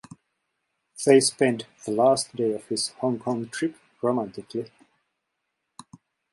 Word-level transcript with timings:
They 1.05 1.19
spend 1.19 1.67
the 1.85 1.91
last 1.91 2.35
day 2.35 2.53
of 2.53 2.65
his 2.69 2.87
Hong 3.01 3.19
Kong 3.19 3.47
trip 3.49 3.75
romantically. 4.01 4.71